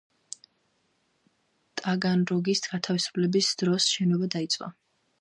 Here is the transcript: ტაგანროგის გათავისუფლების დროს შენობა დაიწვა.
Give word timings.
ტაგანროგის 1.83 2.65
გათავისუფლების 2.75 3.55
დროს 3.63 3.93
შენობა 3.95 4.35
დაიწვა. 4.39 4.77